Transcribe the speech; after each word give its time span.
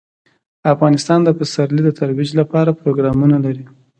افغانستان 0.73 1.19
د 1.23 1.29
پسرلی 1.37 1.81
د 1.85 1.89
ترویج 1.99 2.29
لپاره 2.39 2.77
پروګرامونه 2.81 3.37
لري. 3.45 3.65